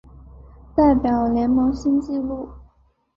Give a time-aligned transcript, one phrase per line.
[0.75, 2.49] 代表联盟新纪录